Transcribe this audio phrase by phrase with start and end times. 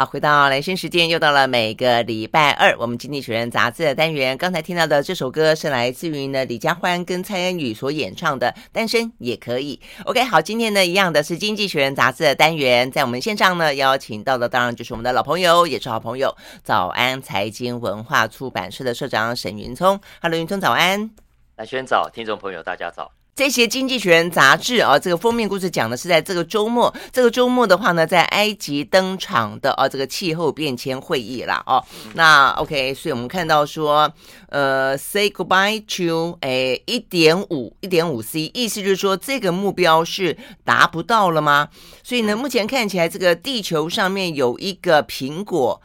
[0.00, 4.34] 好，回到来生时间，又到了每个礼拜二，我们经济学人杂志的单元。
[4.38, 9.78] 刚才听到的这首歌是来自于呢李佳欢跟蔡恩宇所演唱的《单身也可以》。
[10.06, 20.00] OK，好，今天呢一样的是经济学人杂志的单元，在我们线上呢邀请到的当然就是我们的老朋友，也是好朋友，早安财经文化出版社的社长沈云聪。
[20.22, 21.10] Hello，云聪早安。
[21.56, 23.19] 来，轩早，听众朋友大家早。
[23.40, 31.62] 这些经济学人杂志啊，这个封面故事讲的是在这个周末，这个周末的话呢，在埃及登场的啊，这个气候变迁会议啦。
[31.64, 31.82] 哦。
[32.12, 34.12] 那 OK，所以我们看到说，
[34.50, 41.70] 呃，say goodbye to 诶一点五一点五 C，意思就是说这个目标是达不到了吗？
[42.02, 45.80] 所以呢，目前看起来这个地球上面有一个苹果，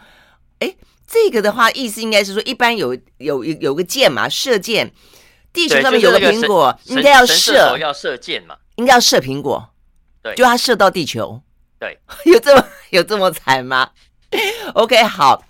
[0.60, 0.76] 诶，
[1.08, 4.92] 这个的话意思应该是说，一般有有有个箭嘛，射箭。
[5.56, 8.56] 地球上面有个苹果，应该要射，要射箭嘛？
[8.76, 9.70] 应该要射苹果，
[10.22, 11.42] 对，就它射到地球，
[11.80, 11.98] 对，
[12.32, 13.90] 有这么有这么惨吗
[14.74, 15.42] ？OK，好，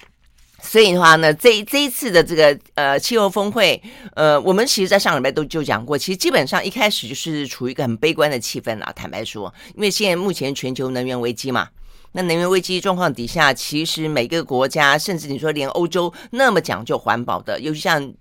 [0.61, 3.81] 所以的话呢，这这一次的这个呃气候峰会，
[4.13, 8.93] 呃，我们其实在上礼拜都就讲过，其实基本上一开始就是处于一个很悲观的气氛啦。
[8.95, 11.69] 坦白说，因为现在目前全球能源危机嘛，
[12.11, 18.13] 那能源危机状况底下，其实每个国家，甚至你说连欧洲那么讲究环保的，尤其像。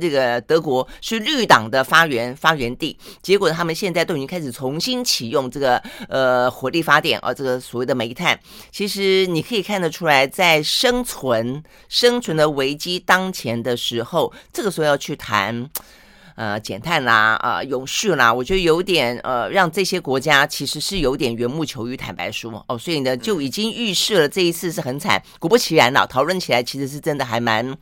[0.00, 8.38] 这个德国是绿党的发源发源地，结果他们现在都已经开始重新启用这个呃火力发电啊，这个所谓的煤炭。
[8.72, 15.70] 其实你可以看得出来，在生存生存的危机当前的时候，这个时候要去谈
[16.34, 21.96] 呃减碳啦啊、呃、永续啦，我觉得有点呃让这些国家其实是有点缘木求鱼。
[21.96, 25.22] 坦白说哦，所以呢就已经预示了这一次是很惨。
[25.38, 27.76] 果不其然了，讨论起来其实是真的还蛮。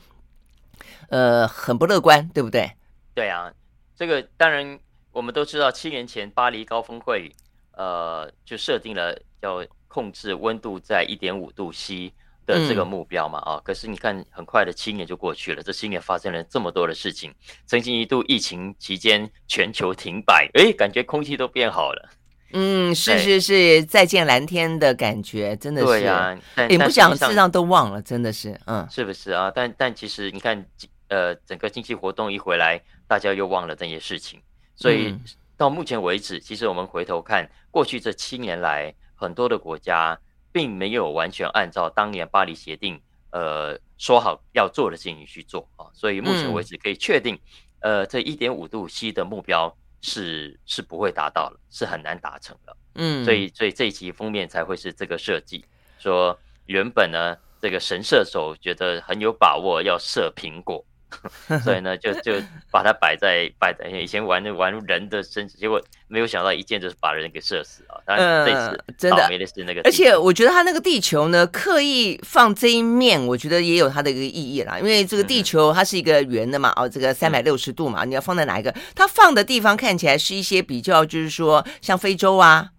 [1.13, 2.73] 呃，很不乐观，对不对？
[3.15, 3.53] 对啊，
[3.95, 4.79] 这个当然
[5.13, 7.31] 我们都知道，七年前巴黎高峰会，
[7.73, 12.11] 呃，就设定了要控制温度在一点五度 C
[12.47, 17.31] 的这个目标嘛，啊、嗯，可是你看，很快的七年就过去了，这七年发生了这么多的事情，
[17.67, 22.09] 曾经一度疫情期间全球停摆，哎，感觉空气都变好了。
[22.55, 25.87] 嗯，是是是，再见蓝天的感觉，真的是。
[25.89, 26.35] 对啊，
[26.71, 29.53] 也不想事实上都忘了，真的是，嗯，是不是啊？
[29.55, 30.65] 但但其实你看。
[31.13, 34.41] 呃，整个经济活动一回来，大家又忘了这些事情，
[34.75, 35.15] 所以
[35.59, 40.19] 到目前为止，其实我们回头看过去这七年来，很多的国家
[40.51, 42.99] 并没有完全按照当年巴黎协定
[43.31, 47.39] 呃说好要做的事情去做啊，所以目前为止可以确定，
[47.81, 52.75] 呃，这一点五度 C 的目标是是不会达到了，是很难达成的。
[52.95, 55.63] 嗯，所以所以这一期封面才会是这个设计，
[55.99, 60.83] 说原本呢这个神射手觉得很有把握要射苹果。
[61.63, 62.33] 所以呢，就就
[62.71, 68.01] 把它摆在摆在以前玩的玩人的身体，结果没有想到一箭就是把人给射死啊！
[68.05, 74.79] 当然这次真的倒霉的是那个，而且我觉得他那个地球呢，刻意放这一面，我觉得也有它的一个意义啦。
[74.79, 78.75] 因为这个地球它是一个圆的嘛，哦，这个三百六十度嘛，你要放在哪一个？
[78.95, 82.71] 它放的地方看起来是一些比较，就是说像非洲啊，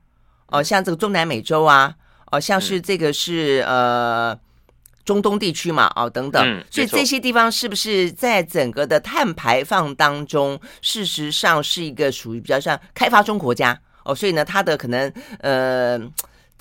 [0.48, 1.96] 哦，像这个中南美洲啊，
[2.32, 4.38] 哦，像是这个是呃。
[5.06, 16.00] 中东地区嘛，哦，等等，嗯，所以这些地方是不是在整个的碳排放当中，事实上是一个属于比较像开发中国家哦，所以呢，它的可能呃。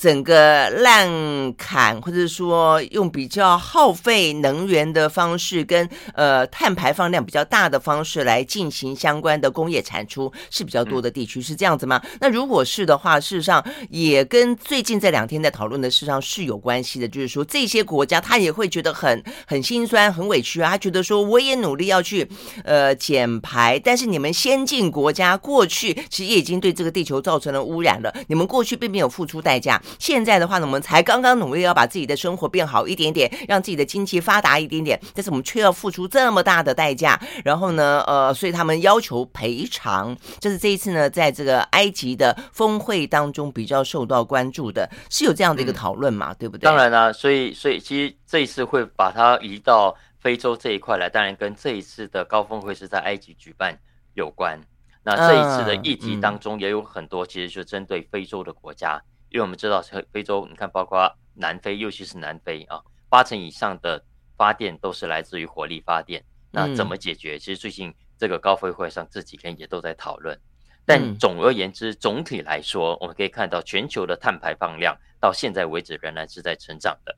[0.03, 12.03] 整个滥砍，或者说用比较耗费能源的方式，跟呃碳排放量比较大的方式来进行相关的工业产出是比较多的地区，是这样子吗？
[12.19, 22.29] 那如果是的话，事实上也跟最近这两天在讨论的事实上是有关系的，就是说这些国家他也会觉得很很心酸、很委屈啊，他觉得说我也努力要去
[22.65, 29.81] 呃减排，但是你们先进国家过去其实已经对这个地球造成了污染了，你们过去并没有付出代价。
[29.99, 37.21] 现在的话呢，我们才刚刚努力要把自己的生活变好一点点，让自己的经济发达一点点，但是我们却要付出这么大的代价。
[37.45, 46.65] 然后呢，呃，所以他们要求赔偿，这是这一次呢，在这个埃及的峰会当中比较受到关注的，是有这样的一个讨论嘛，嗯、对不对？
[46.65, 53.79] 当然啦、啊，所以所以其实这一次会把它移到非洲这一块来，当然跟这一次的高峰会是在埃及举办
[54.15, 54.61] 有关。
[55.05, 59.03] 那这一次的议题当中也有很多，其实就针对非洲的国家。
[59.33, 59.83] 因为我们知道，
[60.13, 64.05] 非洲，你看，包括南非，尤其是南非啊，八成以上的
[64.37, 66.23] 发电都是来自于火力发电。
[66.51, 67.39] 那怎么解决？
[67.39, 70.39] 其实最近这个高峰会上这几天也都在讨论。
[70.85, 77.17] 但总而言之，总体来说，我们可以看到全球的碳排放量到现在为止仍然是在成长的。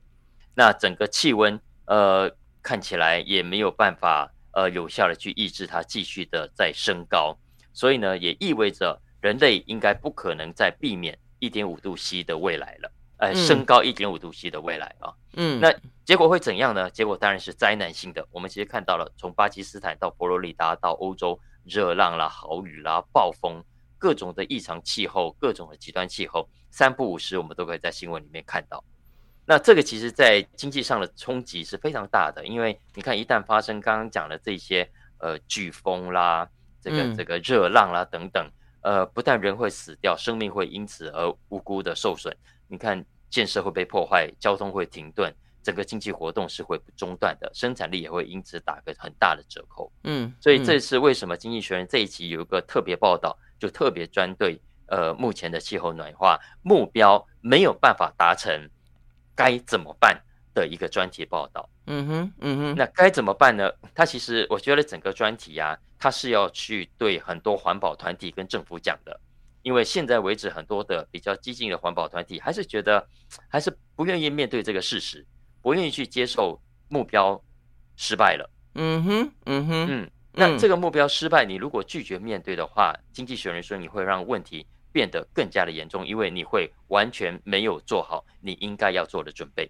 [0.53, 7.37] 那整个气温，呃，看起来也没有办法呃有效的去抑制它继续的在升高。
[7.73, 11.17] 所以呢，也意味着人类应该不可能再避免。
[11.45, 15.13] 一点五度 C 的未来了，呃，升高一点五度 C 的未来啊。
[15.33, 16.89] 嗯，那结果会怎样呢？
[16.89, 18.25] 结果当然是灾难性的。
[18.31, 23.63] 我们其实看到了，从巴基斯坦到佛罗里达到欧洲，热浪啦、豪雨啦、暴风，
[23.97, 28.83] 各种的异常气候，各种的极端气候，三不五时我们都可以在新闻里面看到。
[29.45, 34.89] 那这个其实在经济上的冲击是非常大的，因为你看，一旦发生刚刚讲的这些
[35.19, 36.49] 呃飓风啦，
[36.81, 38.49] 这个这个热浪啦等等，
[38.85, 42.31] 呃，不但人会死掉，生命会因此而无辜的受损。
[42.67, 45.33] 你看，建设会被破坏，交通会停顿，
[45.63, 49.91] 整个经济活动是会不中断的，生产力也会因此打个很大的折扣。
[50.03, 58.69] 嗯，所以这是为什么《经济学人》这一期有一个特别报道，就特别专对呃目前的气候暖化目标没有办法达成。
[59.37, 60.17] 该怎么办
[60.55, 61.69] 的一个专题报道。
[61.85, 63.71] 嗯哼，嗯哼，那该怎么办呢？
[63.93, 69.19] 他其实我觉得整个专题啊，他是要去对很多环保团体跟政府讲的，
[69.61, 73.07] 因为现在为止很多的比较激进的环保团体还是觉得
[73.47, 75.23] 还是不愿意面对这个事实，
[75.61, 76.59] 不愿意去接受
[76.89, 77.39] 目标
[77.95, 78.49] 失败了。
[78.73, 84.65] 嗯哼，嗯哼，嗯，那这个目标失败，你如果拒绝面对的话，经济学人说你会让问题。
[84.95, 89.69] 变得更加的严重，因为你会完全没有做好你应该要做的准备。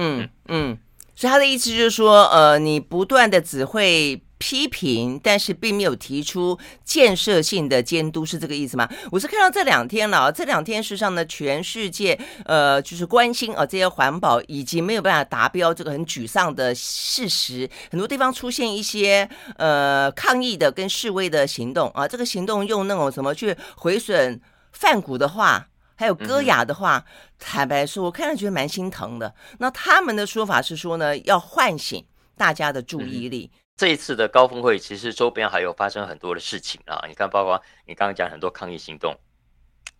[0.00, 0.78] 嗯嗯，
[1.16, 8.88] 所以他的意思就是说，呃，你不断的只会批评，但是并没有提出建设性的监督，是这个意思吗？
[9.10, 24.40] 我是看到这两天了，这两天实际上呢，全世界呃就是关心啊、呃、这些环保以及没有办法达标这个很沮丧的事实，很多地方出现一些呃抗议的跟示威的行动啊、呃，这个行动用那种什么去毁损。
[24.70, 25.66] 梵谷的话，
[25.98, 27.04] 还有歌雅的话，嗯、
[27.40, 29.34] 坦白说，我看了觉得蛮心疼的。
[29.58, 32.06] 那他们的说法是说呢，要唤醒
[32.36, 33.50] 大家的注意力。
[33.52, 37.04] 嗯、这一次的高峰会，其实周边还有发生很多的事情啊。
[37.08, 39.12] 你看，包括你刚刚讲很多抗议行动，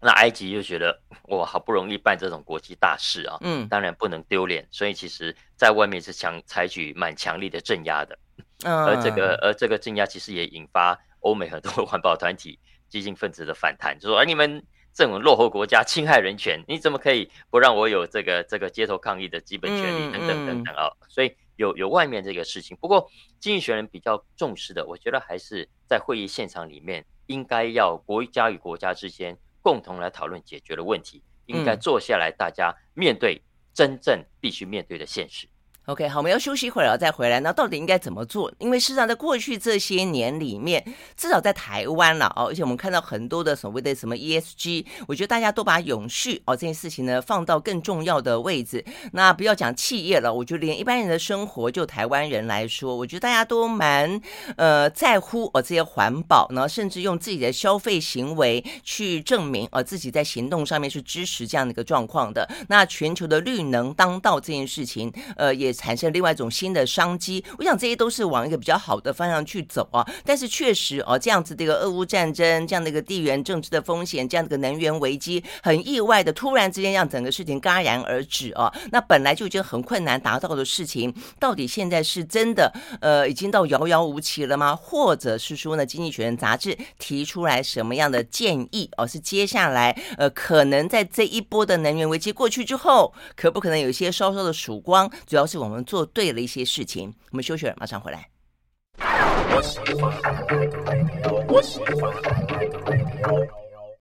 [0.01, 8.17] 那埃及就觉得我好不容易办这种国际大事啊，嗯，当然不能丢脸，所以其实在外面是强采取蛮强力的镇压的。
[8.63, 12.57] 嗯，而这个而这个镇压其实也引发欧美很多 环保团体。
[12.89, 14.65] 激进分子的反弹，就说：“哎你们
[14.99, 22.77] 这种落后国家侵害人权，你怎么可以不让我有这个这个街头抗议的基本权利等等等等啊？”所以有有外面这个事情。
[22.81, 23.09] 不过，
[23.39, 33.41] 经济学人比较重视的，我觉得还是在会议现场里面，应该要国家与国家之间共同来讨论解决的问题，应该坐下来，大家面对
[33.73, 35.47] 真正必须面对的现实。
[35.89, 37.41] OK，好，我们要休息一会儿，然后再回来。
[37.41, 38.53] 那到底应该怎么做？
[38.59, 40.85] 因为事实上，在过去这些年里面，
[41.17, 48.85] 至少在台湾了哦，而且我们看到很多的所谓的什么 ESG，我觉得大家都把永续哦这件事情呢放到更重要的位置。
[49.13, 54.21] 那不要讲企业了，我觉得连一般人的生活，就台湾人来说，我觉得大家都蛮
[54.59, 62.47] 呃在乎哦这些环保，然后甚至用自己的消费行为去证明哦自己在行动上面是支持这样的一个状况的。
[62.69, 65.73] 那全球的绿能当道这件事情，呃也。
[65.79, 70.05] 产生另外一种新的商机，我想这些都是往一个比较好的方向去走啊。
[70.25, 78.73] 但是确实哦，这样子的一个俄乌战争，这样的一个地缘政治的风险，这样的一个能源危机，很意外的突然之间让整个事情戛然而止啊。
[78.91, 84.75] 那本来就已经很困难达到的事情，到底现在是真的呃已经到遥遥无期了吗？
[84.75, 89.07] 或者是说呢，《经济学人》杂志提出来什么样的建议哦？
[89.07, 95.09] 是接下来呃可能在这一波的能源危机过去之后，可不可能有一些稍稍的曙光？
[95.25, 95.68] 主要是我。
[95.69, 98.27] 我们做对了一些事情，我们休息了，马上回来。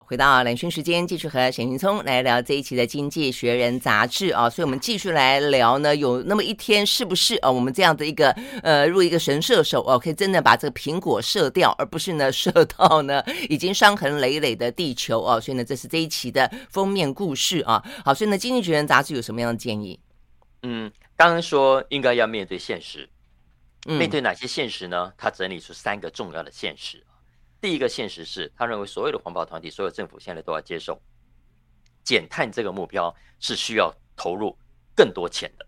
[0.05, 7.51] 回到蓝轩时间，继续和沈云聪来聊这一期的《经济学人》杂志啊，所以我们继续来聊呢，有那么一天是不是啊？
[7.51, 8.31] 我们这样的一个
[8.63, 15.41] 呃，入一个神射手哦，可以真的把这个苹果射掉，而不是呢射到呢已经伤痕累累的地球啊。
[15.41, 17.83] 所以呢，这是这一期的封面故事啊。
[18.05, 19.99] 好，所以呢，《经济学人》杂志有什么样的建议？
[20.63, 20.93] 嗯。
[21.17, 23.09] 刚刚说应该要面对现实，
[23.87, 25.11] 面对哪些现实呢？
[25.17, 27.03] 他整理出三个重要的现实。
[27.59, 31.01] 第一个现实是他认为所有的环保团体、所有政府现在都要接受
[32.05, 34.55] 减碳这个目标是需要投入
[34.95, 35.67] 更多钱的，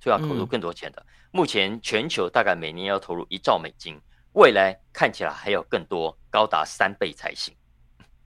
[0.00, 1.04] 需要投入更多钱的。
[1.32, 4.00] 目前全球大概每年要投入一兆美金，
[4.34, 7.52] 未来看起来还要更多，高达三倍才行。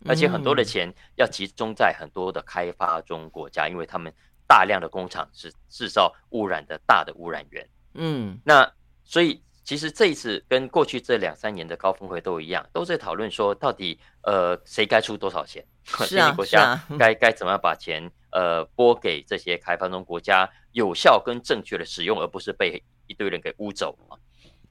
[0.06, 4.12] 而且很多的钱要集中在很多的开发中国家，因为他们。
[4.48, 8.72] 大量的工厂是制造污染的大的污染源，嗯，那
[9.04, 24.16] 所以其实这一次跟过去这两三年的高峰会都一样，都在讨论说到底呃谁该出多少钱，是啊， 国家该该怎么样把钱呃拨给这些开发中国家有效跟正确的使用，而不是被一堆人给污走啊。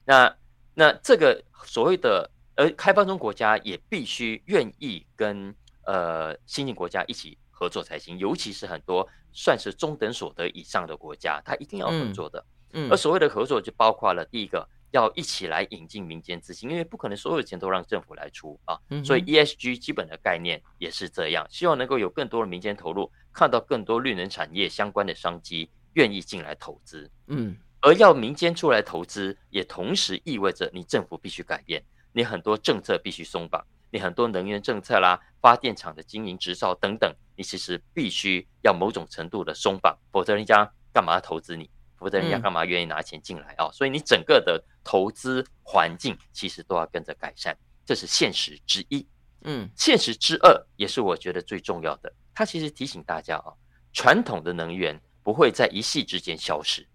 [0.04, 0.36] 那
[0.74, 5.54] 那这个所谓的而开发中国家也必须愿意跟
[5.84, 7.38] 呃新兴国家一起。
[7.58, 8.16] 合作才行。
[8.18, 12.44] 尤其是很多算是中等所得以上的国家，它一定要合作的。
[12.74, 14.68] 嗯，而所谓的合作就包括了第一个。
[14.90, 27.10] 要一起来引进民间资金，因为不可能所有钱都让政府来出啊，所以 ESG 基本的概念也是这样，希望能够有更多的民间投入，看到更多绿能产业相关的商机，愿意进来投资。
[27.26, 31.84] 嗯，而要民间出来投资，也同时意味着你政府必须改变，
[32.14, 41.70] 你很多政策必须松绑，你很多能源政策啦、发电厂的经营执照等等，你其实必须要某种程度的松绑，否则人家干嘛投资你？
[41.96, 43.68] 否则人家干嘛愿意拿钱进来啊？
[43.72, 49.04] 所以你整个的投资环境其实都要跟着改善，这是现实之一。
[49.42, 52.12] 嗯，现实之二也是我觉得最重要的。
[52.32, 53.50] 它其实提醒大家啊，
[53.92, 56.86] 传统的能源不会在一夕之间消失，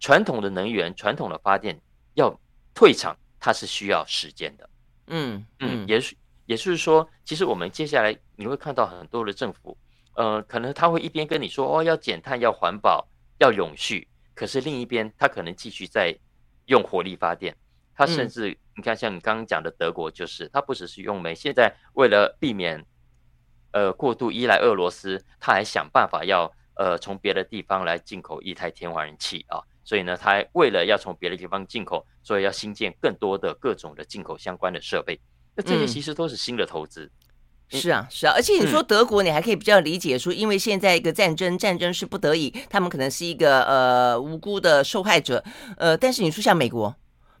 [0.00, 1.80] 传统的能源、传统的发电
[2.14, 2.36] 要
[2.74, 4.68] 退场，它是需要时间的。
[5.06, 6.16] 嗯嗯，也是，
[6.52, 9.74] 也就是说，其实我们接下来你会看到很多的政府，
[10.16, 14.06] 呃，可能他会一边跟你说哦，要减碳、要环保、要永续。
[14.34, 16.14] 可是另一边，他可能继续在
[16.66, 17.56] 用火力发电，
[17.94, 22.84] 他甚至你看，像你刚刚讲的德国，就是他不只是用煤，现在为了避免
[23.72, 35.18] 呃过度依赖俄罗斯，他还想办法要呃从别的地方来进口液态天然气啊，所以呢，他还为了要从别的地方进口，所以要新建更多的各种的进口相关的设备，
[35.56, 37.10] 那这些其实都是新的投资。
[37.68, 45.42] 是啊，是啊，而且你说德国，你还可以比较理解说，因为现在一个战争，战争是不得已，他们可能是一个呃无辜的受害者，
[45.78, 46.94] 呃，但是你说像美国。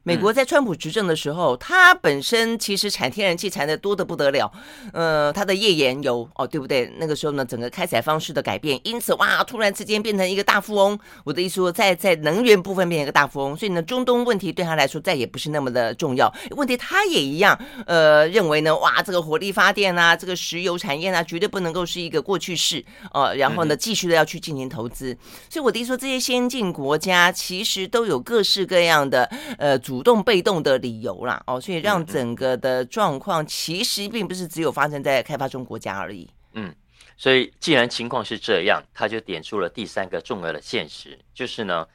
[0.04, 4.50] 美国在川普执政的时候，它本身其实产天然气产的多的不得了，
[4.92, 6.92] 呃，它的页岩油哦，对不对？
[6.98, 10.98] 那个时候呢，整个开采方式的改变，因此哇，突然之间变成一个大富翁。
[11.22, 16.32] 我的意思说，在在能源部分变成一个大富翁，所以呢，中东问题对他来说再也不是那么的重要。
[16.56, 17.56] 问题他也一样，
[17.86, 23.36] 呃，认为呢，哇，这个火力发电啊，这个石油产业啊，绝对不能够是一个过去式哦、呃。
[23.36, 25.16] 然后呢，继续的要去进行投资。
[25.48, 29.78] 所以我的意思说，这些先进国家其实都有各式各样的呃。
[29.92, 36.26] 主动被动的理由啦，哦，所以让整个的状况其实并不是只有发生在开发中国家而已。
[36.54, 36.74] 嗯，
[37.18, 41.86] 所以既然情况是这样，他就点出了第三个重要的现实，就是呢，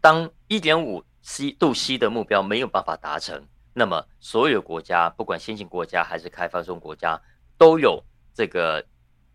[0.00, 7.22] 当一点五 C 度 C 的目标没有办法达成，那么所有国家，不管先进国家还是开发中国家，
[7.56, 8.02] 都有
[8.34, 8.84] 这个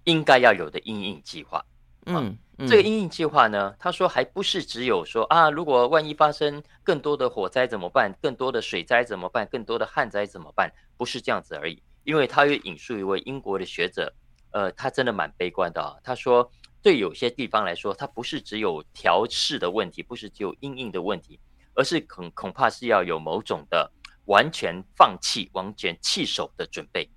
[0.04, 1.64] 应该要有的因应计划。
[2.06, 2.38] 嗯。
[2.68, 8.14] 这个阴应计划呢，他说还不是只有说啊，如果万一发生更多的火灾怎么办？
[8.22, 9.48] 更多的水灾怎么办？
[9.48, 10.70] 更多的旱灾怎么办？
[10.98, 11.82] 不是这样子而已。
[12.04, 14.14] 因为他又引述一位英国的学者，
[14.52, 15.96] 呃，他真的蛮悲观的啊。
[16.04, 16.52] 他说，
[16.82, 21.40] 对有些地方来说，它不是只有调适的问题，不是只有阴应的问题，
[21.76, 23.90] 而是恐恐怕是要有某种的
[24.26, 27.10] 完全放弃、完全弃守的准备。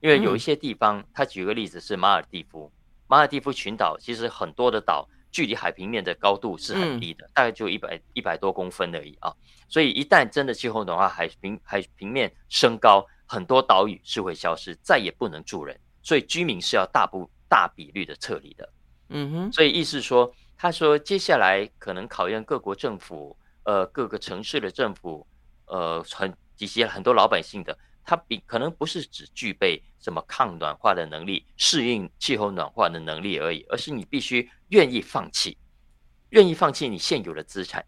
[0.00, 2.70] 因为有一些地方，他举个例子是马尔蒂夫。
[3.06, 9.34] 马尔蒂夫群岛其实很多的岛距离海平面的高度是很低的，嗯、大概就一百一百多公分而已啊。
[9.68, 18.68] 所以一旦真的气候暖化，海平海平面升高，很多岛屿是会消失，再也不能住人，所以居民是要大部大比率的撤离的。
[19.08, 25.26] 嗯哼，所以意思说，他说接下来可能考验各国政府，呃，各个城市的政府，
[25.66, 27.76] 呃，很以及很多老百姓的。
[28.04, 35.56] 它比可能不是只具备什么抗暖化的能力、适应气候暖化的能力而已，而是你必须愿意放弃，
[36.28, 37.82] 愿意放弃你现有的资产，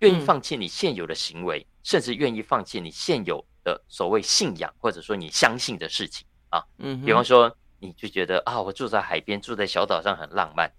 [0.00, 6.62] 愿意放弃你现有的行为，嗯、甚至愿意放弃你现有的所谓信仰或者说你相信的事情啊。
[6.76, 10.70] 嗯，比方说你就觉得啊，我住在海边，住在小岛上很浪漫。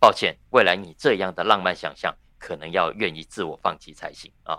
[0.00, 4.58] 抱歉，未来你这样的浪漫想象可能要愿意自我放弃才行啊，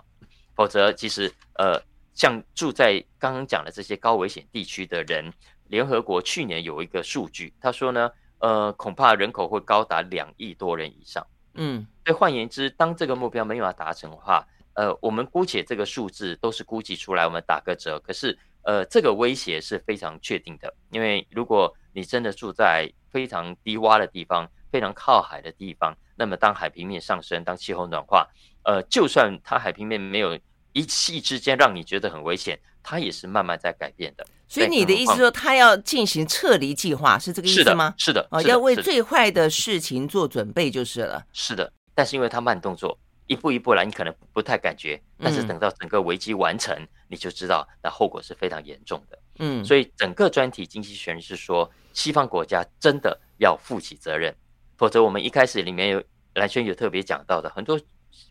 [0.54, 1.78] 否则其实呃。
[2.16, 5.30] 像住在刚刚讲的这些高危险地区的人，
[5.66, 11.24] 联合国去年有一个数据，他说呢，呃，恐怕人口会高达两亿多人以上。
[11.54, 14.42] 嗯，所以换言之，当这个目标没有达成的话，
[14.72, 18.00] 呃，我们姑且这个数字都是估计出来，我们打个折。
[18.00, 28.26] 可是，呃，这个威胁是非常确定的，因为如果你真的住在非常低洼的地方，非常靠海的地方，那么当海平面上升，当气候暖化，
[28.64, 30.38] 呃，就算它海平面没有。
[30.76, 34.26] 一气之间让你觉得很危险，它也是慢慢在改变的。
[34.46, 37.94] 所以你的意思说，他要进行撤离计划，是这个意思吗？
[37.96, 41.24] 是的，是的，哦，要为最坏的事情做准备就是了。
[41.32, 49.18] 是的，但是因为他慢动作，一步一步来，你可能不太感觉，但是等到整个危机完成，嗯、你就知道那后果是非常严重的。
[49.38, 54.36] 嗯，所以整个专题经济学人是说，西方国家真的要负起责任，
[54.76, 56.04] 否则我们一开始里面有
[56.34, 57.80] 蓝轩有特别讲到的，很多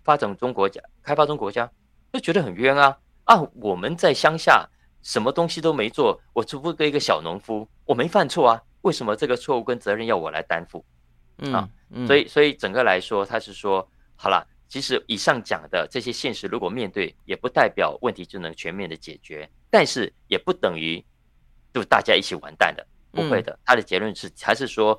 [0.03, 1.69] 发展中国家、开发中国家。
[2.15, 3.41] 就觉得很冤啊啊！
[3.55, 4.65] 我们在乡下
[5.01, 10.83] 什么东西都没做，我只不过一个小农夫，我没犯错啊，为什么这个错误跟责任要我来担负？
[11.39, 21.03] 嗯、啊，嗯、所以所以整个来说，他是说，好了，其实以上讲的这些现实，如果面对，也不代表问题就能全面的解决，但是也不等于
[21.73, 23.51] 就大家一起完蛋了，不会的。
[23.51, 24.97] 嗯、他的结论是，还是说，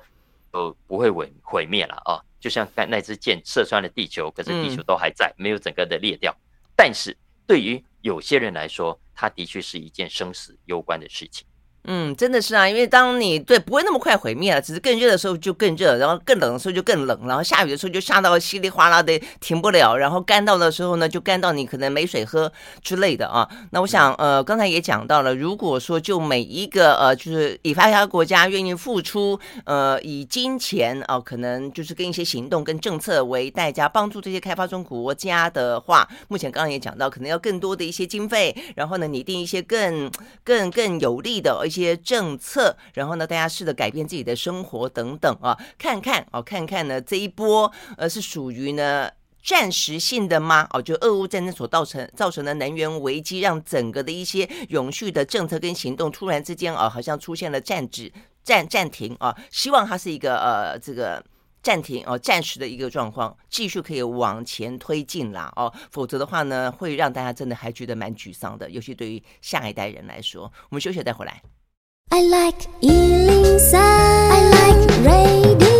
[0.51, 6.31] 呃，不会毁毁灭了啊，就像那那支箭射穿了地球，可是地球都还在，没有整个的裂掉。
[6.77, 7.17] 但是
[7.47, 11.45] 对于有些人来说，它的确是一件生死攸关的事情。
[11.89, 22.51] 嗯，真的是啊，因为当你对不会那么快毁灭了，只是更热的时候就更热，然后更冷的时候就更冷，然后下雨的时候就下到稀里哗啦的停不了，然后干到的时候呢就干到你可能没水喝
[22.81, 23.47] 之类的啊。
[23.71, 40.11] 那我想呃刚才也讲到了，如果说就每一个呃就是已发达国家愿意付出呃以金钱啊、可能就是跟一些行动跟政策为代价帮助这些开发中国家的话，目前刚刚也讲到，可能要更多的一些经费，然后呢拟定一些更
[40.43, 41.76] 更更有利的一些。
[41.81, 49.09] 些政策，然后呢，大家试着改变自己的生活等等啊，看看哦，看看呢这一波呃是属于呢
[49.43, 50.67] 暂时性的吗？
[50.71, 58.11] 哦，就俄乌战争所造成造成的能源危机，让整个的一些永续的政策跟行动突然之间啊，好像出现了暂止、
[58.43, 59.33] 暂暂停啊。
[59.49, 61.23] 希望它是一个呃这个
[61.63, 70.51] 暂停哦，暂时的一个状况，继续可以往前推进啦哦，否则的话呢，会让大家真的还觉得蛮沮丧的，尤其对于下一代人来说。
[70.69, 71.41] 我们休息再回来。
[72.09, 75.76] I like 103, I like radio.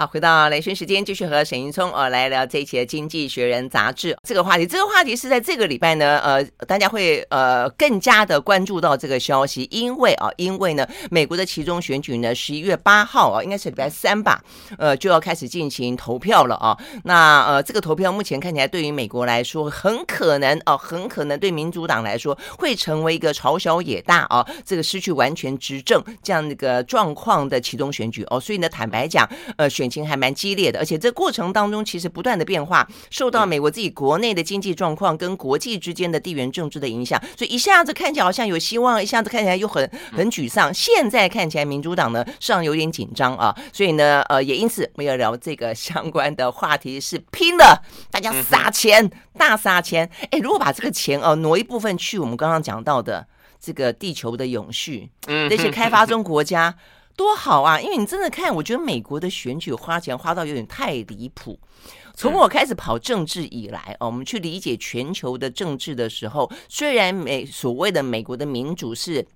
[0.00, 4.66] 好，回到雷军时间，继续和沈云聪呃来聊这一期的《经济学人》杂志这个话题。
[4.66, 14.42] 这个话题是在这个礼拜呢，呃，大家会呃更加的关注到这个消息，因为啊，因为呢，美国的其中选举呢，十一月八号啊，应该是礼拜三吧，
[14.78, 16.74] 呃，就要开始进行投票了啊。
[17.04, 28.40] 那呃，这个投票目前看起来，对于美国来说，很可能哦、很可能对民主党来说，会成为一个朝小野大啊，这个失去完全执政这样的一个状况的其中选举哦。
[28.40, 29.28] 所以呢，坦白讲，
[29.58, 40.72] 呃，选情还蛮激烈的，而且这过程当中其实不断的变化，受到美国自己国内的经济状况跟国际之间的地缘政治的影响，所以一下子看起来好像有希望，一下子看起来又很很沮丧。
[40.72, 50.08] 现在看起来民主党呢，上有点紧张啊，所以呢，呃，也因此我们要聊这个相关的话题是拼了，大家撒钱，大撒钱。
[50.30, 53.26] 哎，如果把这个钱哦挪一部分去我们刚刚讲到的
[53.60, 56.74] 这个地球的永续，嗯，那些开发中国家。
[57.16, 57.80] 多好啊！
[57.80, 61.58] 因为你真的看，我觉得美国的选举花钱花到有点太离谱。
[62.14, 69.26] 从我开始跑政治以来，哦，我们去理解全球的政治的时候，虽然美所谓的美国的民主是。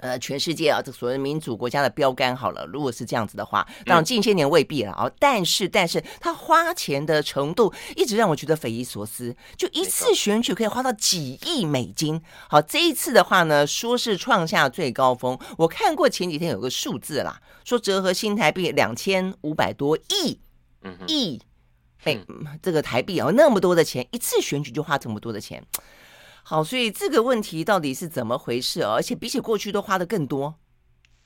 [0.00, 2.66] 呃，全世界啊，这所谓民主国家的标杆好了。
[2.66, 5.10] 如果是这样子的话，当然近些年未必了啊。
[5.18, 9.36] 但是，但是他花钱的程度一直让我觉得匪夷所思。
[9.56, 12.20] 就一次选举可以花到几亿美金。
[12.48, 15.38] 好，这一次的话呢，说是创下最高峰。
[15.58, 20.40] 我看过前几天有个数字啦，说折合新台币两千五百多亿
[21.06, 21.40] 亿，
[22.04, 22.18] 哎，
[22.62, 25.62] 这个台币啊，那么多的钱，一次选举就花这么多的钱。
[26.50, 28.94] 好，所以这个问题到底是怎么回事哦？
[28.94, 30.52] 而且比起过去都花的更多，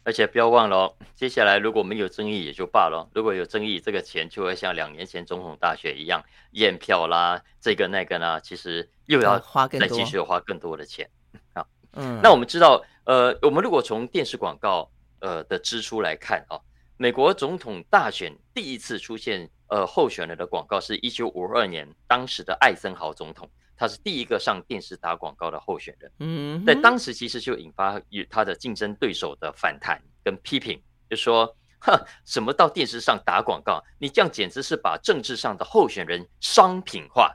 [0.03, 11.09] 而且不要忘了哦，接下来如果没有争议也就罢了，如果有争议，这个钱就会像两年前总统大选一样验票啦，这个那个呢，其实又要花更多，再继续花更多的钱。
[11.55, 16.61] 好，嗯，那我们知道，呃，我们如果从电视广告呃的支出来看啊，
[16.99, 23.49] 美国总统大选第一次出现呃候选人的广告是一九五二年，当时的艾森豪总统。
[23.77, 31.93] 他是第一个上电视打广告的候选人，嗯，在当时其实就引发与他的竞争对手的反弹跟批评，就说，哼，
[32.25, 33.83] 什么到电视上打广告？
[33.99, 37.35] 你这样简直是把政治上的候选人商品化，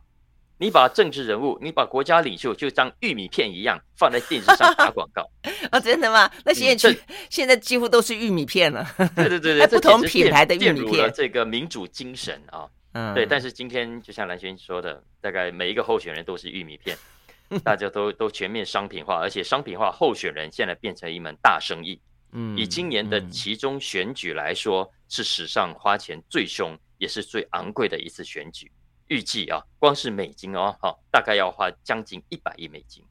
[0.58, 5.80] 你把政治人物，你把国家领袖就当玉米片一样放在电视上打广告啊、 哦？
[5.80, 6.32] 真的吗？
[6.46, 6.98] 那现在、嗯、
[7.30, 12.68] 现在几乎都是玉米片了，对对对对， 不同品牌的玉米片，这个民主精神啊。
[12.94, 16.98] 嗯，对，但是今天就像蓝轩说的，大概每一个候选人都是玉米片，
[17.64, 22.02] 大家都都全面商品化，而且商品化候选人现在变成一门大生意。
[22.32, 28.72] 嗯，以今年的其中选举来说，嗯、是史上花钱最凶也是最昂贵的一次选举。
[29.08, 33.04] 预计啊，光是美金哦，哈，大概要花将近一百亿美金。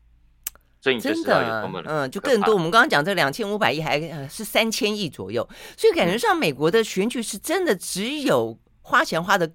[0.80, 2.54] 所以你就知道有多么嗯，就更多。
[2.54, 9.48] 我们刚刚讲这两千五百亿还是三千亿左右，所以感觉上美国的选举是真的只有花钱花的。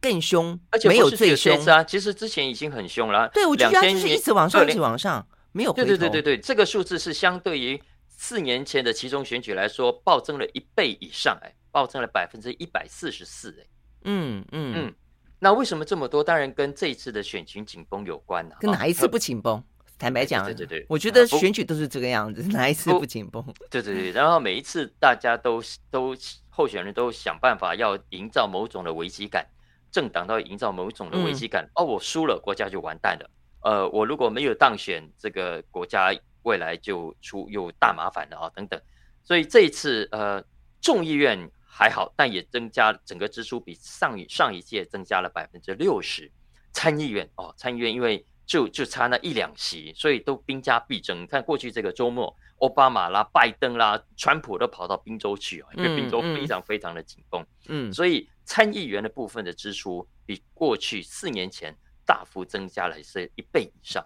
[0.00, 1.82] 更凶，而且没有最凶啊！
[1.84, 3.28] 其实之前已经很凶了。
[3.28, 5.86] 对，我觉得它就是一直往上，一直往上，没有回头。
[5.86, 13.66] 对对对对对，这个数字是相对于四年前的其中选举来说，暴增了一倍以上，哎，暴增了百分之一百四十四，哎，
[14.04, 14.94] 嗯嗯嗯。
[15.40, 16.22] 那为什么这么多？
[16.22, 18.54] 当然跟这一次的选情紧绷有关呢。
[18.58, 19.62] 跟哪一次不紧绷？
[19.96, 23.44] 坦白讲，对对对，我觉得选举都是这个样子，哪一次不紧绷？
[23.68, 26.16] 对对对，然后每一次大家都都
[26.50, 29.44] 候选人都想办法要营造某种的危机感，
[29.90, 31.68] 政党都要营造某种的危机感。
[31.74, 33.30] 哦，我输了，国家就完蛋了。
[33.62, 38.80] 呃，我如果没有当选，这个国家未来就出有大麻烦了啊，等等。
[39.24, 40.42] 所以这一次，呃，
[40.80, 46.30] 众议院还好，但也增加整个支出比上一上一届增加了百分之六十。
[46.72, 51.22] 参议院哦，参议院因为就就差那一两席，所以都兵家必争。
[51.22, 57.44] 你看过去这个周末，奥巴马啦、拜登啦、川普都跑到宾州去啊，因为宾州非常非常的紧绷。
[57.66, 64.02] 嗯，所以参议员的部分的支出比过去四年前大幅增加了是一倍以上。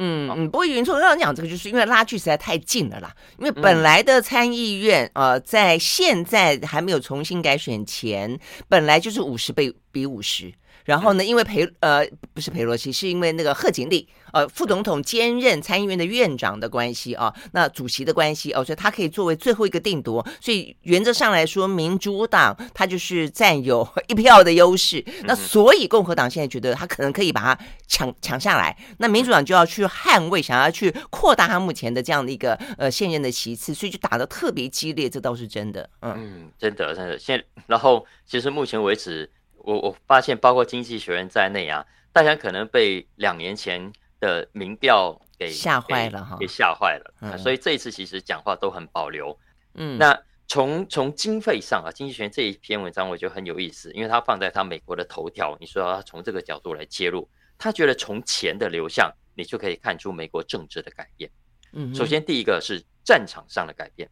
[0.00, 3.14] 嗯嗯，不过云聪让你讲这个，就是因为拉距实在太近了啦。
[3.38, 8.38] 因为本来的参议院，呃，在现在还没有重新改选前，
[8.68, 10.52] 本来就是五十倍比五十。
[10.88, 20.26] 然后呢，因为裴呃不是裴洛西，是因为那个贺锦丽呃副总统兼任参议院的院长的关系啊，那主席的关系哦，所以他可以作为最后一个定夺。
[20.40, 25.04] 所以原则上来说，民主党他就是占有 一票的优势。
[25.24, 35.90] 那所以共和党现在觉得他可能可以把它抢抢下来，那民主党就要去捍卫，想要去扩大他目前的这样的一个呃现任的席次，所以就打得特别激烈，这倒是真的。
[36.00, 37.18] 嗯嗯，真的真的。
[37.18, 39.30] 现然后其实目前为止。
[39.68, 47.14] 我我发现，包括经济学人在内啊，大家可能被两年前的民调给吓坏了哈，给吓坏了。
[47.20, 49.38] 嗯，所以这一次其实讲话都很保留。
[49.74, 57.28] 嗯，那从从经费上啊，经济学人这一篇文章我觉得很有意思，因为他放在他美国的头条，你说要从这个角度来切入，
[57.58, 61.30] 他觉得从钱的流向，你就可以看出美国政治的改变。
[61.74, 64.08] 嗯，首先第一个是战场上的改变。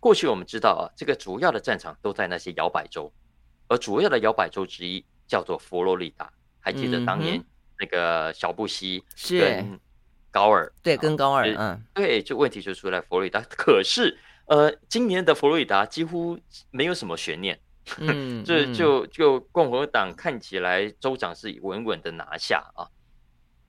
[0.00, 3.12] 过去我们知道啊，这个主要的战场都在那些摇摆州。
[3.68, 7.42] 而主要的摇摆州之一叫做佛罗里达，还记得当年
[7.78, 9.78] 那个小布希跟
[10.30, 13.40] 高尔，对，跟高尔，嗯，对，就问题就出在佛罗里达。
[13.48, 16.38] 可是，呃，今年的佛罗里达几乎
[16.70, 17.58] 没有什么悬念，
[17.98, 22.86] 嗯，就就就共和党看起来州长是稳稳的拿下啊。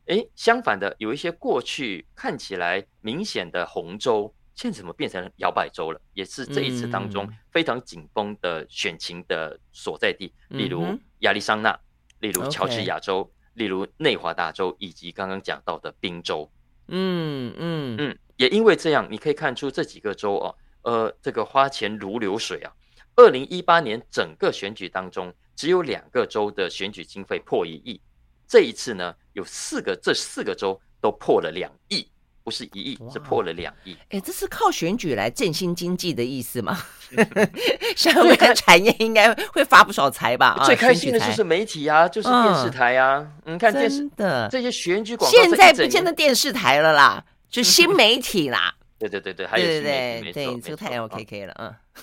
[0.07, 4.33] 诶，相反的，有一些过去看起来明显的红州。
[4.57, 6.01] 现在怎么变成摇摆州了？
[6.13, 11.79] 也是这一次当中非常紧绷的选情的所在地，嗯、例如亚利桑那，
[12.19, 16.47] 例如乔治亚州.例如内华达州，以及刚刚讲到的宾州。
[16.89, 22.71] 嗯嗯嗯，也因为这样，你可以看出这几个州哦，呃，这个花钱如流水啊。
[23.15, 27.99] 二零一八年整个选举当中，只有两个州的选举经费破一亿，
[28.47, 32.07] 这一次呢，有四个，这四个州都破了两亿。
[32.47, 33.93] 不是一亿，是破了两亿。
[34.07, 36.81] 哎，这是靠选举来振兴经济的意思吗？
[37.93, 40.57] 相关产业应该会发不少财吧？
[40.63, 43.29] 最开心的就是媒体啊，就是电视台啊。
[43.43, 48.73] 你看电视的这些选举广告，现在不见得电视台了啦，就新媒体啦。
[48.97, 51.53] 对对对对，还有新媒体，对，这个太 OKK 了，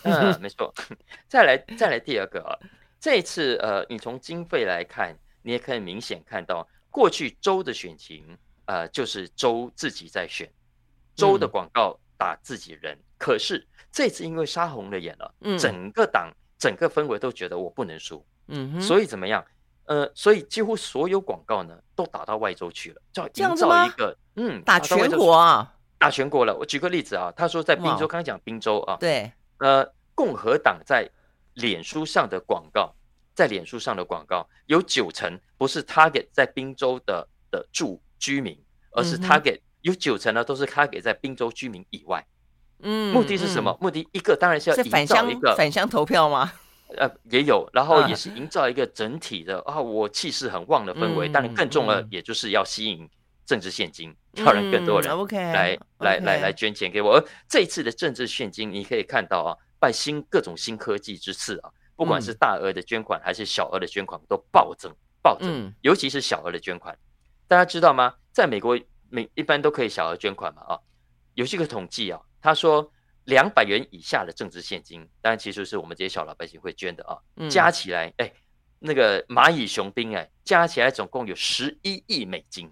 [0.02, 0.70] 嗯嗯，没错。
[1.26, 2.52] 再来再来第二个啊，
[3.00, 8.36] 这一次呃，你从经费来看，你也可以明显看到过去州的选情。
[8.66, 10.50] 呃，就是州自己在选，
[11.14, 12.94] 州的广告打自己人。
[12.94, 19.44] 嗯、可是这次因为杀红了眼了，嗯、整个党整个氛围都觉得我不能输，嗯哼，所以怎么样？
[19.86, 26.56] 呃，所以几乎所有广告呢都打到外州去了，叫营造一个嗯打全国啊，打全国了。
[26.56, 31.06] 我举个例子啊，他说在宾州，刚刚讲宾州啊，对，呃，共和党在
[31.52, 32.94] 脸书上的广告，
[33.34, 38.00] 在脸书上的广告有九成不是 target 在宾州的的住。
[38.24, 38.58] 居民，
[38.92, 42.26] 而是他给有九成呢，都是他给在宾州居民以外。
[42.80, 43.70] 嗯，目的是什么？
[43.70, 46.50] 嗯、目的一个当然是要营造一个返乡投票吗？
[46.96, 51.28] 呃，也有，然后也是营造一个整体的啊，我气势很旺的氛围。
[51.28, 53.08] 当然、嗯，更重要，也就是要吸引
[53.44, 55.10] 政治现金，要让、嗯、更多人
[55.52, 57.16] 来、嗯、来来来，来捐钱给我。
[57.16, 64.90] 而这一次的政治现金，你可以看到啊，拜新各种新科技之赐啊，不管是大额的捐款还是小额的捐款，都暴增
[65.22, 66.96] 暴增，嗯、尤其是小额的捐款。
[67.46, 68.14] 大家知道吗？
[68.32, 68.78] 在美国，
[69.10, 70.78] 每一般都可以小额捐款嘛啊。
[71.34, 72.90] 有这个统计啊，他说
[73.24, 77.18] 两百元以下的政治现金，当然其实是我们这些小老百姓会捐的啊。
[77.48, 78.32] 加起来，哎，
[78.78, 82.70] 那个蚂蚁雄兵哎，加起来总共有十一亿美金。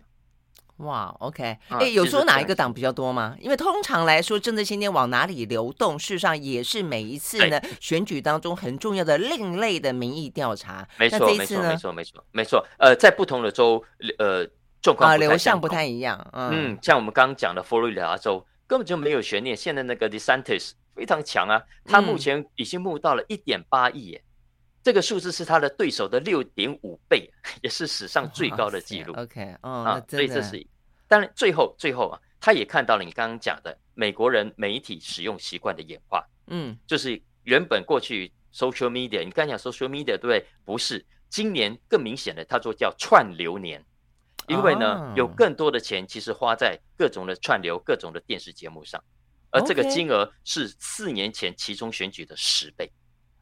[0.79, 3.37] 哇，OK，哎，有说哪一个党比较多吗？
[3.39, 10.89] 因为通常来说，政治现金往哪里流动，事实上也是每一次呢选举当中很重要的另类的民意调查。
[10.99, 12.67] 没错，没错，没错，没错，没错。
[12.79, 13.85] 呃，在不同的州，
[14.19, 14.49] 呃。
[14.83, 24.25] 状况流向不太一样，嗯，嗯，像我们刚刚讲的佛罗里达州根本就没有悬念，现在那个 DeSantis 非常强啊，他目前已经募到了一点八亿耶，
[24.83, 27.31] 这个数字是他的对手的六点五倍，
[27.63, 29.15] 也是史上最高的记录。
[29.17, 30.67] OK，哦，啊，所以这是
[31.07, 40.45] 当然最后最后啊，他也看到了你刚刚讲的美国人媒体使用习惯的演化，嗯，就是原本过去 social media，你刚才讲 social media 对不对？
[40.65, 43.85] 不是，今年更明显的，他说叫串流年，
[44.49, 49.03] 因为呢有更多的钱其实花在各种的串流、各种的电视节目上，
[49.51, 52.91] 而这个金额是四年前其中选举的十倍。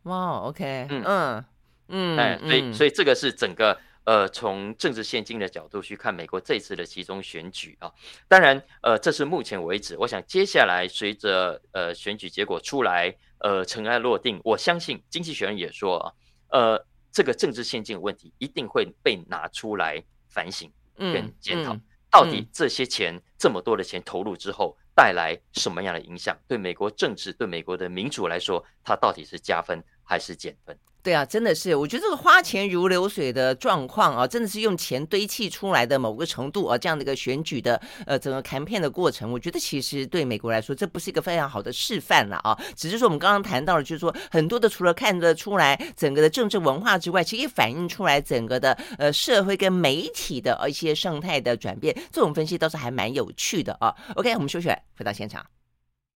[0.04, 1.44] 哇，OK，嗯嗯
[1.88, 3.78] 嗯，哎，所以所以这个是整个。
[4.04, 7.92] 呃，从政治现金的角度去看美国这次的其中选举啊，
[8.26, 9.94] 当然，呃，这是目前为止。
[9.98, 16.12] 我想接下来随着呃选举结果出来，呃，尘埃落定，我相信经济学人也说啊，
[16.48, 21.76] 呃，这个政治现金的问题一定会被拿出来反省跟检讨，
[22.10, 26.36] 到底这些钱这么多的钱投入之后带来什么样的影响？
[26.46, 30.78] 对美国政治，对美国的民主来说，它到底是加分还是减分？
[31.02, 42.58] 对啊，真的是，我觉得这个花钱如流水的状况啊，真的是用钱堆砌出来的某个程度啊，这样的一个选举的呃整个谈判的过程，我觉得其实对美国来说，这不是一个非常好的示范了啊。
[42.76, 51.96] 只是说我们刚刚谈到了，就是说很多的除了看得出来整个的政治文化之外，其实也反映出来整个的呃社会跟媒体的一些生态的转变。
[52.12, 53.94] 这种分析倒是还蛮有趣的啊。
[54.16, 55.44] OK，我们休息，回到现场。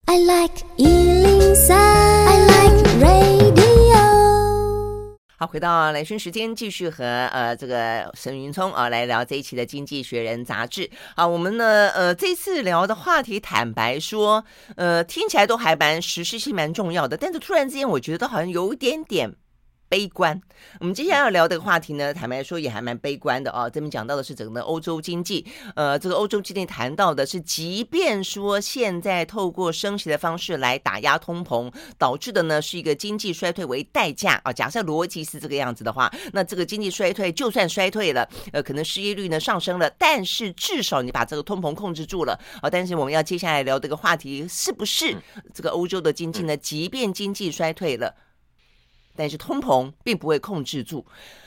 [0.07, 3.62] I like 103, I like radio
[5.47, 10.91] 回到来讯时间，继续和呃这个沈云聪啊来聊这一期的《经济学人》杂志。
[11.17, 14.45] 好，我们呢呃这次聊的话题，坦白说，
[14.77, 19.35] 呃听起来都还蛮实施性蛮重要的，但是突然之间，我觉得好像有一点点。
[19.93, 20.41] 悲观。
[20.81, 23.69] 我们接下来要聊这个话题呢，坦白说也还蛮悲观的啊。
[23.69, 25.45] 这边讲到的是整个欧洲经济，
[25.77, 34.51] 呃，这个欧洲经济谈到的是，即便说现在透过升息的方式来打压通膨，导致的呢是一个经济衰退为代价啊。
[34.51, 42.71] 假设逻辑是这个样子的话，那这个经济衰退就算衰退了，呃，可能失业率呢上升了，但是至少你把这个通膨控制住了啊。
[42.71, 45.15] 但是我们要接下来聊这个话题，是不是
[45.53, 46.57] 这个欧洲的经济呢？
[46.57, 48.15] 即便经济衰退了，
[49.15, 51.05] 但是通膨并不会控制住。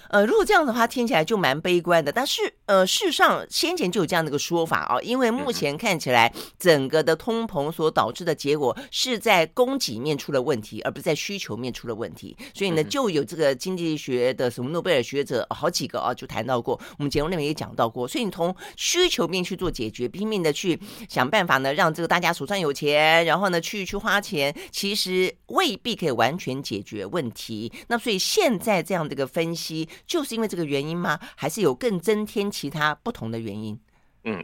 [0.09, 2.11] 呃，如果这样的话，听起来就蛮悲观的。
[2.11, 12.35] 但是，呃，事实上先前就有这样的一个说法啊，因为目前看起来整个的通膨所导致的结果是在供给面出了问题，而不是在需求面出了问题。
[12.53, 18.07] 所以呢，就有这个经济学的什么诺贝尔学者好几个啊，就谈到过，我们节目里面也讲到过。
[18.07, 27.71] 所以你从需求面去做解决，拼命的去想办法呢，让这个大家手上有钱，然后呢去去花钱，其实未必可以完全解决问题。
[27.87, 29.87] 那所以现在这样的一个分析。
[30.05, 31.19] 就是因为这个原因吗？
[31.35, 33.79] 还是有更增添其他不同的原因？
[34.23, 34.43] 嗯，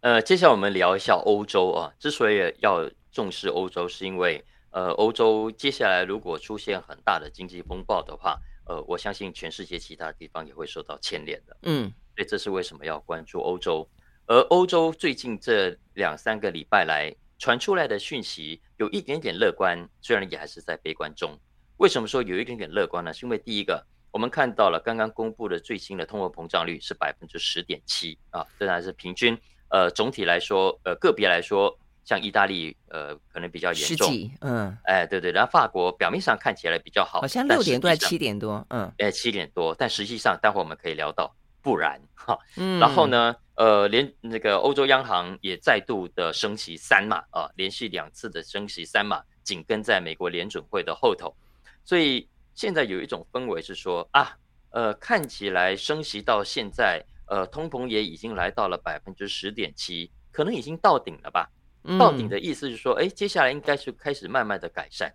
[0.00, 1.92] 呃，接下来我们聊一下欧洲啊。
[1.98, 11.56] 之所以要重视欧洲，是因为呃，欧洲接下来如果出现很大的经济风暴的话，呃，我相信全世界其他地方也会受到牵连的。
[11.62, 13.88] 嗯，所以这是为什么要关注欧洲。
[14.26, 21.36] 而欧洲最近这两三个礼拜来传出来的讯息有一点点乐观，虽然也还是在悲观中。
[21.78, 23.12] 为什么说有一点点乐观呢？
[23.12, 23.84] 是因为第一个。
[24.16, 29.38] 我们看到了刚刚公布的最新的通货膨胀率是百分之十点七啊，这还是平均。
[29.68, 34.10] 呃，总体来说，呃，个别来说，像意大利，呃，可能比较严重。
[34.40, 35.30] 嗯，哎，对对。
[35.32, 38.66] 然后法国表面上看起来比较好，好像六点多还七点多？
[38.70, 39.74] 嗯，哎，七点多。
[39.74, 42.38] 但实际上，待会我们可以聊到，不然哈。
[42.56, 42.80] 嗯。
[42.80, 51.36] 然后呢，呃，连那个欧洲央行也再度的升息三码啊，连续两次的升息三码，紧跟在美国联准会的后头，
[51.84, 52.26] 所以。
[52.56, 54.34] 现在有一种氛围是说啊，
[54.70, 61.50] 呃，看起来升息到现在，呃，通膨也已经来到了百分之十点七，可能已经到顶了吧？
[61.98, 65.14] 到顶的意思是说，哎，接下来应该是开始慢慢的改善。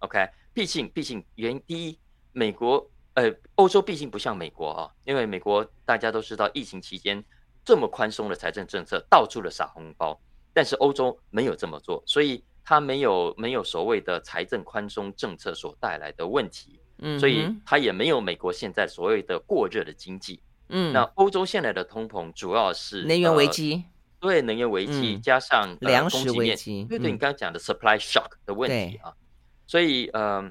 [0.00, 1.98] OK，毕竟毕竟原因第一，
[2.32, 7.24] 美国呃，欧洲毕竟不像美国啊，因为美国大家都知道疫情期间
[7.64, 10.20] 这么宽松的财政政策，到处的撒红包，
[10.52, 12.44] 但是欧洲没有这么做，所以。
[12.64, 23.84] 它没有没有所谓的财政宽松政策所带来的问题，嗯，所以它也没有美国现在所谓的过热的经济，嗯，那欧洲现在的通膨主要是能源危机，
[24.20, 29.12] 呃，对，能源危机，嗯，加上粮食危机，对对，你刚刚讲的 supply shock 的问题啊，
[29.66, 30.50] 所以呃，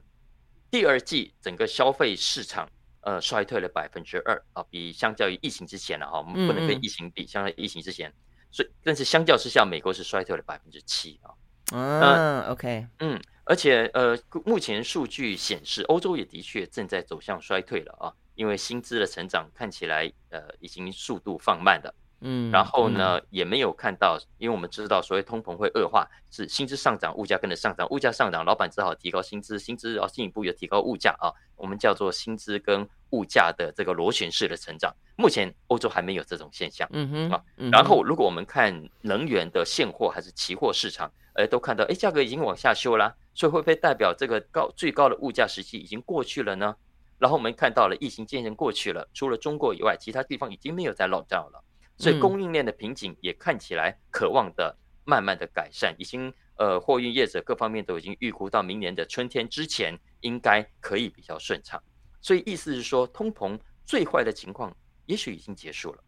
[0.69, 2.69] 第二季整个消费市场
[3.01, 8.13] 呃衰退了百分之二啊，比相较于疫情之前了哈，我们不能跟疫情比，相较于疫情之前，
[8.51, 11.33] 所以但是相较之下，美国是衰退了百分之七啊。
[11.75, 34.93] 嗯，OK，嗯，而且呃，目前数据显示，欧洲也的确正在走向衰退了啊，因为薪资的成长看起来呃已经速度放慢了，嗯，然后呢、嗯、也没有看到，因为我们知道所谓通膨会恶化，是薪资上涨，物价跟着上涨，物价上涨，老板只好提高薪资，薪资要进一步又提高物价啊，我们叫做薪资跟物价的这个螺旋式的成长。
[35.15, 37.43] 目前欧洲还没有这种现象，嗯哼啊。
[37.71, 46.75] 然后如果我们看能源的现货还是期货市场，呃，都看到，哎，价格已经往下修啦，所以会不会代表这个高最高的物价时期已经过去了呢？
[47.19, 51.63] 然后我们看到了疫情渐渐过去了，除了中国以外，其他地方已经没有在 lockdown 了，
[51.97, 61.81] 所以供应链的瓶颈也看起来渴望的慢慢的改善，已经呃货运业者各方面都已经预估到明年的春天之前应该可以比较顺畅，
[62.21, 64.75] 所以意思是说通膨最坏的情况。
[65.05, 66.01] 也许已经结束了，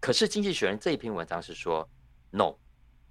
[0.00, 1.88] 可是《经济学人》这一篇文章是说
[2.30, 2.56] ，no，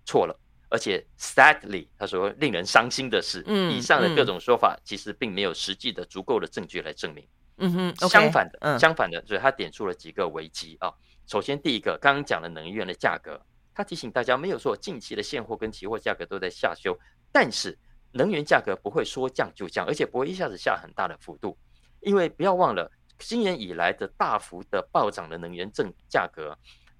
[0.05, 0.37] 错了，
[0.69, 10.93] 而且 sadly，他说令人伤心的是，嗯，以上的各种说法其实并没有实际的足够的证据来证明，嗯哼，相反的，嗯，相反的，所以他点出了几个危机啊。
[11.27, 13.39] 首先，第一个，刚刚讲的能源的价格，
[13.73, 16.97] 他提醒大家没有错，近期的现货跟期货价格都在下修，
[17.31, 17.77] 但是
[18.11, 21.57] 能源价格不会说降就降，而且不会一下子下很大的幅度，
[22.01, 22.91] 因为不要忘了。
[23.17, 26.57] 今年以来的大幅的暴涨的能源正价格，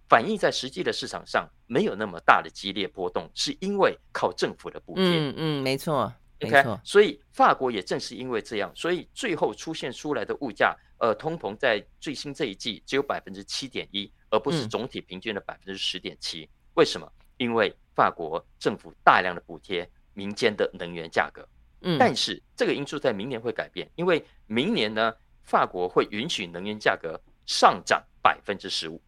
[0.07, 5.03] 反映在实际的市场上没有那么大的激烈波动，是因为靠政府的补贴。
[5.03, 6.79] 嗯嗯，没错，没错。
[6.83, 16.49] 所以法国也正是因为这样，所以最后出现出来的物价，呃，通膨在最新这一季只有百分之七点一，而不是总体平均的百分之十点七。
[16.75, 17.11] 为什么？
[17.37, 21.47] 因为法国政府大量的补贴民间的能源价格。
[21.81, 25.13] 嗯，但是这个因素在明年会改变，因为明年呢。
[25.47, 28.99] 法国会允许能源价格上涨百分之十五，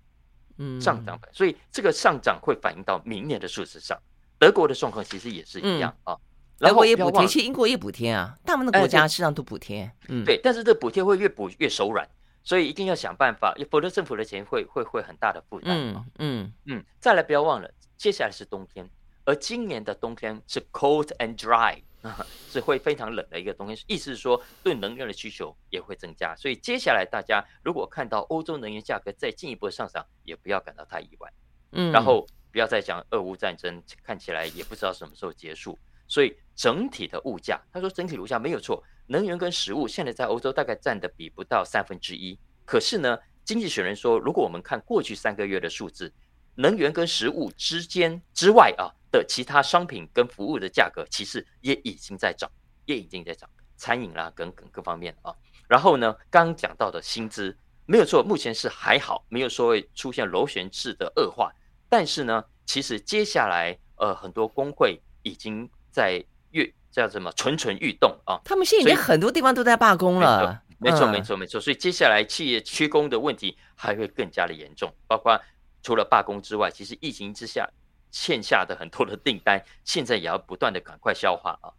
[0.58, 3.98] 嗯，上涨，所以这个上涨会反映到明年的数字上。
[4.40, 6.16] 德国的状况其实也是一样啊，
[6.60, 12.08] 然后也补贴，其实英国也补贴啊，大部分的国家实际上都补贴，嗯，对，但是这补贴会越补越手软，
[12.44, 16.54] 所以一定要想办法，否则政府的钱会会会很大的负担，嗯嗯。
[16.66, 16.86] 嗯。
[17.00, 18.88] 再来，不要忘了，接下来是冬天，
[19.26, 21.82] 而今年的冬天是 cold and dry。
[22.50, 31.32] 是会非常冷的一个东西，意思是说对能源的需求也会增加，所以接下来大家如果看到欧洲能源价格再进一步的上涨，也不要感到太意外。
[31.72, 46.14] 嗯，然后不要再讲俄乌战争，看起来也不知道什么时候结束，所以整体的物价，他说整体物价没有错，能源跟食物现在在欧洲大概占的比不到三分之一，可是呢，经济学人说，如果我们看过去三个月的数字，
[46.56, 48.94] 能源跟食物之间之外啊。
[49.18, 52.50] 的其他商品跟服务的价格，其实也已经在涨，
[52.86, 55.34] 也已经在涨，餐饮啦，等等各方面啊。
[55.68, 61.52] 然后呢，刚讲到的薪资没有错，目前是还好，没有说会出现螺旋式的恶化。
[61.90, 68.40] 但是呢，其实接下来呃，很多工会已经在越叫什么蠢蠢欲动啊。
[68.46, 70.62] 他们现在已经很多地方都在罢工了。
[70.80, 71.60] 没错，没错，没错。
[71.60, 75.42] 所以接下来企业缺工的问题还会更加的严重，包括
[75.82, 77.68] 除了罢工之外，其实疫情之下。
[78.12, 81.70] 欠下的很多的订单，现在也要不断的赶快消化啊，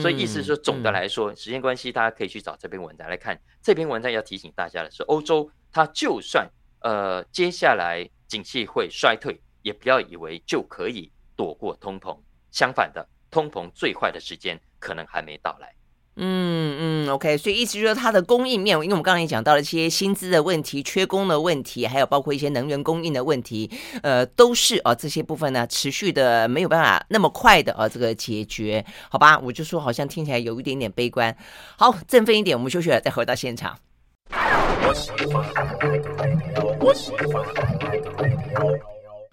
[0.00, 3.40] 所以意思是说，总的来说，时间关系，大家可以去找这篇文章来看。
[3.62, 12.18] 这篇文章要提醒大家的是，欧洲它就算呃接下来景气会衰退，也不要以为就可以躲过通膨，
[12.50, 15.75] 相反的，通膨最坏的时间可能还没到来。
[16.18, 23.70] 嗯嗯，OK，所以意思就是，它的供应面，因为我们刚才也讲到了一些薪资的问题、缺工的问题，还有包括一些能源供应的问题，
[24.02, 29.38] 呃，都是啊这些部分呢持续的没有办法那么快的啊这个解决，好吧？
[29.40, 31.36] 我就说好像听起来有一点点悲观。
[31.76, 33.78] 好，振奋一点，我们休息了再回到现场。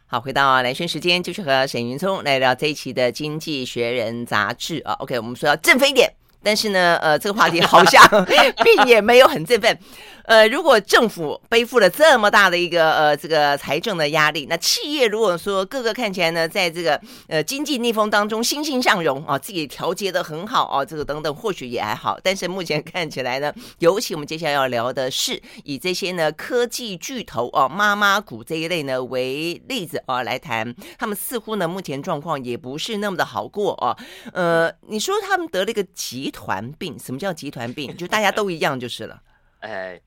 [0.05, 4.91] 好，回到兰萱时间，就是和沈云聪来聊这一期的《经济学人》杂志啊。
[4.99, 6.11] OK，我们说要振奋一点。
[6.43, 8.05] 但是呢，呃，这个话题好像
[8.63, 9.77] 并也没有很振奋。
[10.25, 22.17] 呃，如果政府背负了这么大的一个呃这个财政的压力，那企业如果说各个看起来呢，在这个呃经济逆风当中欣欣向荣啊，自己调节的很好啊，这个等等或许也还好。
[22.23, 33.97] 但是目前看起来呢，尤其我们接下来要聊的是以这些呢科技巨头啊妈妈股这一类呢为例子啊来谈，他们似乎呢目前状况也不是那么的好过啊。
[34.31, 37.87] 呃，你说他们得了一个集团病，什么叫集团病？
[37.95, 39.23] 就大家都一样就是了。
[39.61, 40.01] 哎。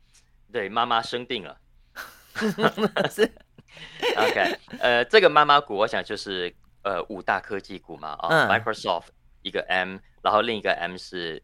[0.53, 1.59] 对，妈妈生病了。
[3.11, 3.31] 是
[4.17, 9.09] ，OK，呃，这个妈妈股，我想就是呃五大科技股嘛，啊、，Microsoft
[9.43, 11.43] 一个 M，然后另一个 M 是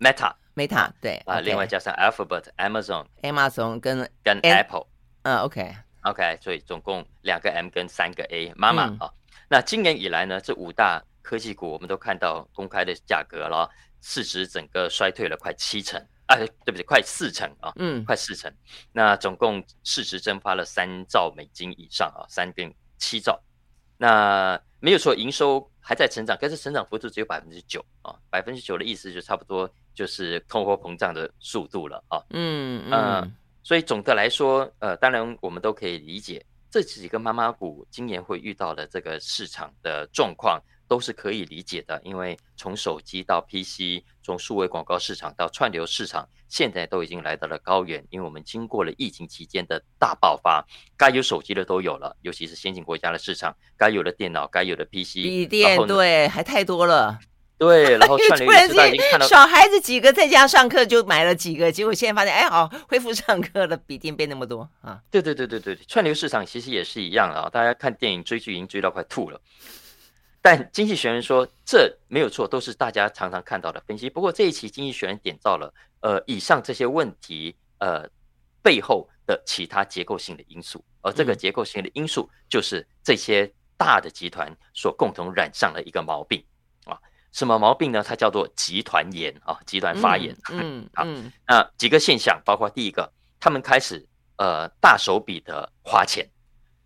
[0.00, 4.86] Meta，Meta 对，啊.另外加上 Alphabet，Amazon，Amazon 跟跟 Apple，
[5.22, 6.36] 嗯，OK，OK，、okay.
[6.36, 9.12] okay, 所以总共两个 M 跟三个 A，妈妈啊。
[9.48, 13.70] 那今年以来呢，这五大科技股我们都看到公开的价格了，
[14.00, 16.04] 市值整个衰退了快七成。
[16.26, 16.34] 啊，
[16.64, 16.82] 对不起？
[16.82, 18.52] 快四成啊，嗯，快四成。
[18.90, 22.68] 那总共市值蒸发了三兆美金以上啊，三点
[22.98, 23.40] 七兆。
[23.96, 32.18] 那没有说营收还在成长，可是成长幅度只有百分之九啊，百分之九的意思就差不多就是通货膨胀的速度了啊。
[32.30, 33.32] 嗯嗯、呃，
[33.62, 40.60] 所以总的来说，呃，当然我们都可以理解这几个妈妈股今年会遇到的这个市场的状况。
[40.88, 48.04] 都是可以理解的，因为从手机到 PC，从数位广告市场到串流市场，现在都已经来到了高原。
[48.10, 50.64] 因为我们经过了疫情期间的大爆发，
[50.96, 57.18] 该有手机的都有了，尤其是先进国家的市场，该有的电脑、该有的 PC，笔电对，还太多了。
[57.58, 65.00] 对，然后 串流市场已经看到小孩子几个在家上课就买了几个，结果现在发现，哎，好，恢复上课了，笔电变那么多啊！
[65.10, 69.40] 对对对对对，串流市场其实也是一样啊，大家看电影追剧已经追到快吐了。
[70.46, 74.08] 但经济学人说，这没有错，都是大家常常看到的分析。
[74.08, 78.08] 不过这一期经济学人点到了，呃，以上这些问题，呃，
[78.62, 86.40] 背后的其他结构性的因素，而这个结构性的因素就是这些大的集团所共同染上了一个毛病
[86.84, 86.96] 啊，
[87.32, 88.00] 什么毛病呢？
[88.06, 90.32] 它叫做集团炎啊，集团发炎。
[90.50, 91.04] 嗯，好，
[91.48, 96.24] 那几个现象，包括第一个，他们开始呃大手笔的花钱，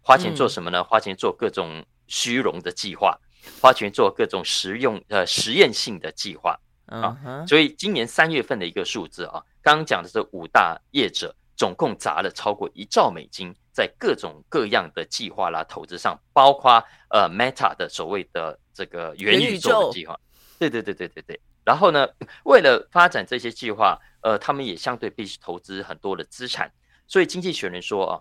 [0.00, 0.82] 花钱做什么呢？
[0.82, 3.14] 花钱做各种虚荣的计划。
[3.60, 7.16] 花钱做各种实用呃实验性的计划啊，
[7.46, 20.18] 所以今年三月份的一个数字啊，刚刚讲的这五大业者总共砸了超过一兆美金在各种各样的计划啦投资上，包括呃 Meta 的所谓的这个元宇宙的计划，
[20.58, 21.40] 对对对对对对。
[21.64, 22.08] 然后呢，
[22.44, 26.72] 为了发展这些计划，呃，他们也相对必须投资很多的资产，
[27.06, 28.12] 所以经济学人说啊，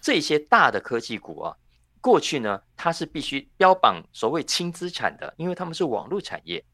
[0.00, 1.56] 这些大的科技股啊。
[2.00, 6.64] 过去呢，它是必须标榜所谓轻资产的，因为他们是网络产业。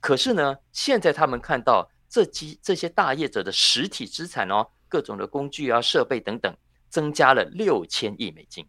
[0.00, 6.56] 可是呢，现在他们看到这几这些大业者的实体资产哦，各种的工具啊、设备等等，
[6.88, 8.66] 增加了六千亿美金，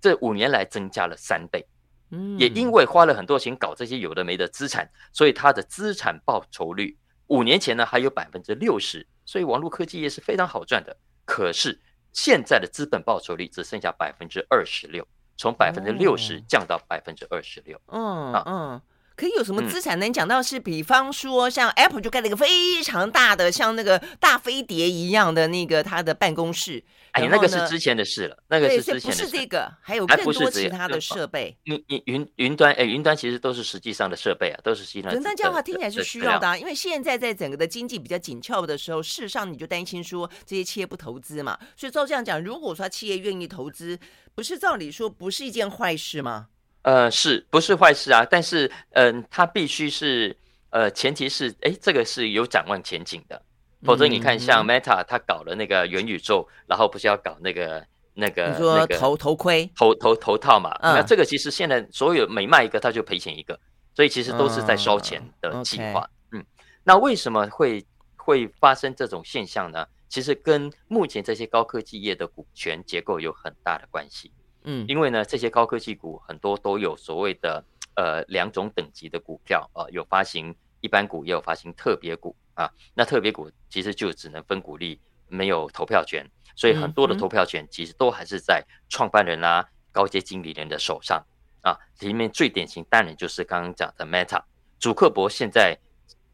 [0.00, 1.64] 这五年来增加了三倍。
[2.10, 6.98] 嗯，也因为花了很多钱搞这些有的没的资产，所以它的资产报酬率
[7.28, 10.96] 五年前呢还有百分之六十，所以网络科技业是非常好赚的。
[11.24, 11.80] 可是
[12.12, 15.06] 现在的资本报酬率只剩下百分之二十六。
[15.36, 17.80] 从百分之六十降到百分之二十六。
[17.88, 18.80] 嗯嗯，
[19.16, 20.58] 可以有什么资产能讲到是？
[20.58, 26.82] 比方说，像 Apple 就盖了一个非常大的，像那个大飞碟一样的那个它的办公室。
[27.12, 29.22] 哎，那个是之前的事了，那个是之前的事。
[29.22, 31.56] 不是这个，还有更多其他的设备。
[31.64, 35.16] 你你云云端，哎，云端其实都是实际上的设备啊，都是实际上的。
[35.16, 41.56] 云端这样的话听起来是需要的，因为现在在整个的经济比较紧俏的时候，事实上你就担心说这些企业不投资嘛。
[41.76, 43.96] 所以照这样讲，如果说企业愿意投资，
[44.34, 46.48] 不是照理说不是一件坏事吗？
[46.84, 48.24] 呃，是不是坏事啊？
[48.30, 50.36] 但是，嗯、呃，它必须是，
[50.70, 53.42] 呃，前提是，哎，这个是有展望前景的。
[53.82, 60.74] 否则你看，像 Meta，它搞了那个元宇宙，然后不是要搞那个那个你说头头盔、头头头套嘛？
[60.82, 63.58] 那这个其实现在所有每卖一个，它就赔钱一个，
[63.94, 66.08] 所以其实都是在烧钱的计划。
[66.32, 66.44] 嗯，
[66.82, 67.84] 那为什么会
[68.16, 69.86] 会发生这种现象呢？
[70.08, 74.30] 其实跟目前这些高科技业的股权结构有很大的关系。
[74.64, 77.64] 嗯，因为呢，这些高科技股很多都有所谓的
[77.96, 82.34] 呃两种等级的股票啊，有发行一般股，也有发行特别股。
[82.56, 91.20] 啊，那特别股其实就只能分股利，没有投票权，所以很多的投票权其实都还是在创办人啊、高阶经理人的手上
[91.62, 91.76] 啊。
[91.98, 94.40] 里面最典型当然就是刚刚讲的 Meta，
[94.78, 95.76] 祖克伯现在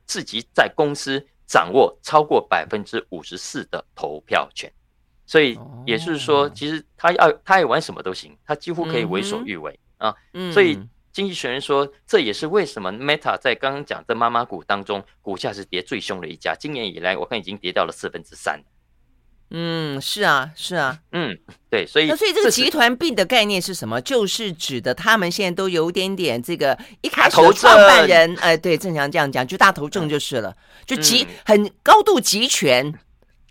[0.04, 4.70] 自己在公司掌握超过百分之五十四的投票权，
[5.30, 5.56] 所以
[5.86, 10.12] 也就是说，其实他要他爱玩什么都行，他几乎可以为所欲为啊。
[10.52, 10.76] 所以。
[11.12, 16.54] 经济学人说，这也是为什么 Meta 在刚刚讲的妈妈股当中，股价是跌最凶的一家。
[16.54, 18.62] 今年以来，我看已经跌掉了四分之三。
[19.50, 21.36] 嗯，是啊，是啊，嗯，
[21.68, 24.00] 对，所以那所以这个集团病的概念是什么？
[24.00, 30.56] 就是指的他们现在都有点点这个一开始创办人，哎，对，正常这样讲，就大头症就是了，
[30.86, 32.94] 就集、嗯、很高度集权，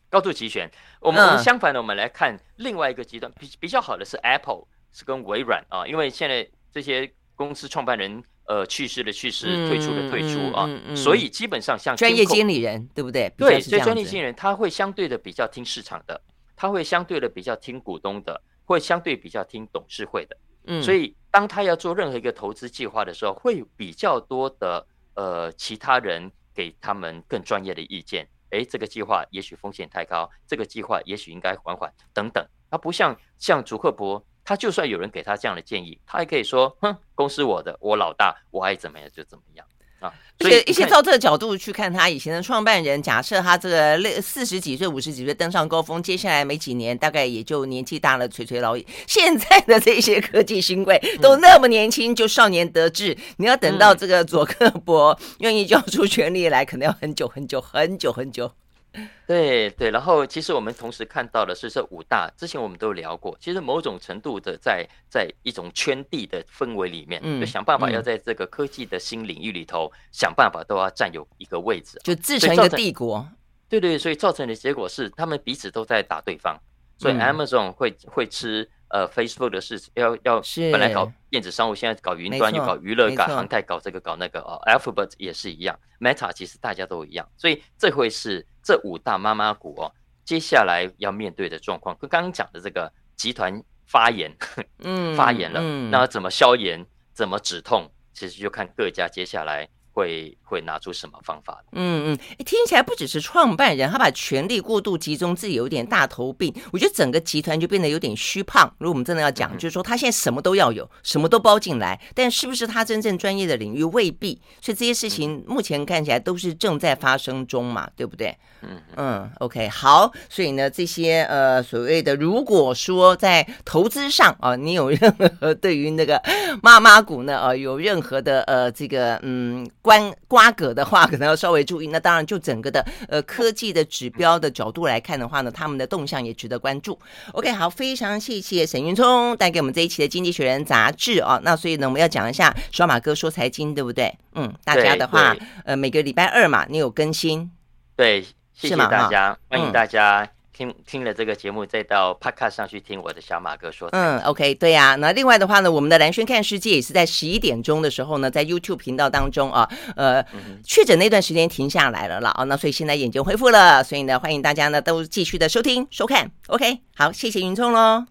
[0.09, 0.71] 高度集权。
[0.99, 7.11] 我们、嗯、我们相反的，我们来看另外一个极端，比比较好的是 Apple，是跟微软啊，因为现在这些。
[7.39, 13.31] 公司创办人呃去世的去世，退出的退出啊，所以基本上像专业经理人对不对？
[13.37, 16.21] 对，所以专业经理人他会相对的比较听市场的，
[16.53, 20.35] 他会相对的比较听股东的，会相对比较听董事会的。
[20.65, 24.85] 嗯，所以当他要做任何一个投资计划的时候，会比较多的
[25.15, 28.27] 呃其他人给他们更专业的意见。
[28.51, 32.45] 诶，这个计划也许风险太高，这个计划也许应该缓缓等等。
[32.69, 34.23] 他不像像祖克伯。
[34.41, 39.63] 他就算有人给他这样的建议，他还可以说：“哼，公司我的，我老大，我爱怎么样就怎么样。”
[39.99, 40.13] 啊。
[40.39, 48.87] 所以一些照这个角度去看，他以前的创办人，假设他这个六四十几岁、五十几岁登上高峰，接下来没几年，大概也就年纪大了，垂垂老矣。
[49.05, 58.49] 现在的这些科技新贵都那么年轻，就少年得志，你要等到这个佐克伯愿意交出权力来，可能要很久很久很久很久。
[59.27, 73.27] 对对，然后其实我们同时看到的是这五大，之前我们都聊过，其实某种程度的在在一种圈地的氛围里面，嗯、就想办法要在这个科技的新领域里头、嗯、想办法都要占有一个位置，就自成一个帝国。
[73.67, 76.59] 对对，所以造成的结果是他们彼此都在打对方，
[76.97, 78.69] 所以 Amazon 会、嗯、会吃。
[78.89, 84.59] 呃，Facebook 的事要要本来搞电子商务，现在搞云端，又搞娱乐，搞航太，搞这个搞那个哦。
[84.65, 89.91] Alphabet 也是一样，Meta 其实大家都一样，所以这会是这五大妈妈股哦，
[90.25, 91.95] 接下来要面对的状况。
[91.99, 94.35] 跟刚刚讲的这个集团发言，
[94.79, 99.69] 嗯， 发言了，嗯，那怎么消炎，怎么止痛，其实就看各家接下来。
[99.99, 101.61] 会会拿出什么方法？
[101.73, 106.53] 嗯嗯，听起来不只是创办人，他把权力过度集中，自己有点大头病。
[106.71, 108.73] 我觉得整个集团就变得有点虚胖。
[108.77, 114.41] 如果我们真的要讲，嗯、就是说他现在什么都要有，什么都包进来，但是不是他真正专业的领域未必。
[114.61, 118.35] 所以这些事情目前看起来都是正在发生中嘛，对不对？
[118.61, 120.11] 嗯嗯，OK，好。
[120.29, 126.21] 所以呢，这些呃所谓的，如果说在投资上啊、呃，你有任何 对于那个
[126.61, 129.67] 妈妈股呢，呃，有任何的呃这个嗯。
[129.89, 131.87] 关瓜葛的话，可能要稍微注意。
[131.87, 136.99] 那当然，就整个的呃科技的指标的角度来看的话呢，他们的动向也值得关注。
[137.31, 141.41] OK，好，非常谢谢沈云聪带给我们这一期的《经济学人》杂志啊。
[141.41, 144.15] 那所以呢，我们要讲一下小马哥说财经，对不对？
[144.35, 145.35] 嗯，大家的话，
[145.65, 147.49] 呃，每个礼拜二嘛，你有更新？
[147.95, 148.21] 对，
[148.53, 150.21] 谢谢大家，欢迎大家。
[150.21, 153.87] 嗯听听了这个节目，再到 Podcast 上去听我的小马哥说。
[153.93, 154.95] 嗯，OK，对呀、啊。
[154.95, 166.29] 那另外的话呢，我们的蓝轩看世界也是在十一点钟的时候呢，在 YouTube 频道当中啊，呃，嗯、确诊那段时间停下来了了啊，那所以现在眼睛恢复了，所以呢，欢迎大家呢都继续的收听收看。
[166.47, 168.03] OK，好，谢谢云聪喽，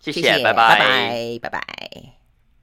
[0.00, 2.15] 谢谢，谢谢拜拜，拜拜，拜拜。